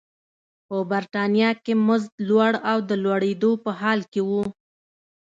[0.67, 4.31] په برېټانیا کې مزد لوړ او د لوړېدو په حال کې و.